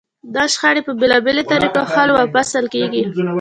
دا 0.35 0.43
شخړې 0.53 0.81
په 0.87 0.93
بېلابېلو 0.99 1.47
طریقو 1.51 1.81
حل 1.93 2.09
و 2.13 2.19
فصل 2.33 2.65
کېږي. 2.73 3.01